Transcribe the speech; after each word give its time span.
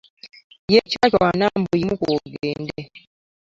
Yecwacwana 0.73 1.45
mbu 1.59 1.73
yimuka 1.79 2.05
ogende. 2.17 2.79